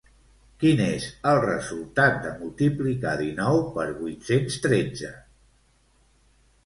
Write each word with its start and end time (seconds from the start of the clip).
Quin 0.61 0.79
és 0.85 1.03
el 1.31 1.41
resultat 1.43 2.17
de 2.25 2.31
multiplicar 2.39 3.13
dinou 3.21 3.61
per 3.79 3.87
vuit-cents 4.01 4.57
tretze? 4.65 5.13